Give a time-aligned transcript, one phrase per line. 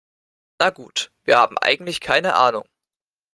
[0.57, 2.67] Na gut, wir haben eigentlich keine Ahnung.